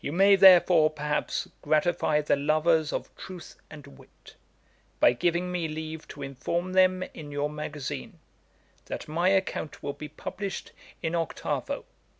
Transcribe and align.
You 0.03 0.11
may 0.11 0.35
therefore, 0.35 0.89
perhaps, 0.89 1.47
gratify 1.61 2.21
the 2.21 2.35
lovers 2.35 2.91
of 2.91 3.15
truth 3.15 3.57
and 3.69 3.85
wit, 3.99 4.33
by 4.99 5.13
giving 5.13 5.51
me 5.51 5.67
leave 5.67 6.07
to 6.07 6.23
inform 6.23 6.73
them 6.73 7.03
in 7.13 7.31
your 7.31 7.51
Magazine, 7.51 8.17
that 8.85 9.07
my 9.07 9.29
account 9.29 9.83
will 9.83 9.93
be 9.93 10.09
published 10.09 10.71
in 11.03 11.13
8vo. 11.13 11.83